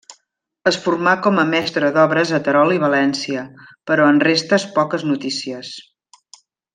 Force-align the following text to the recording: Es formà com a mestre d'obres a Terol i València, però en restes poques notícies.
Es 0.69 0.77
formà 0.85 1.11
com 1.27 1.37
a 1.41 1.43
mestre 1.49 1.91
d'obres 1.97 2.31
a 2.39 2.41
Terol 2.47 2.73
i 2.77 2.81
València, 2.85 3.43
però 3.91 4.07
en 4.15 4.23
restes 4.29 4.67
poques 4.79 5.07
notícies. 5.13 5.75